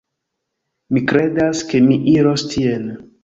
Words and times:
Mi 0.95 1.03
kredas, 1.11 1.61
ke 1.73 1.83
mi 1.91 1.99
iros 2.17 2.47
tien. 2.55 2.89